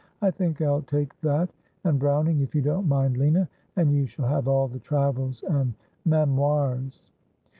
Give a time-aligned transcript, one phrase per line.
[0.19, 1.53] I think I'll take that
[1.83, 5.75] and Browning, if you don't mind, Lina; and you shall have all the Travels and
[6.05, 7.11] Memoirs.'